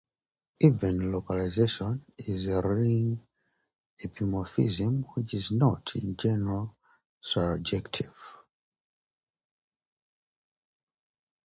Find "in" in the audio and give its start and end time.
5.95-6.17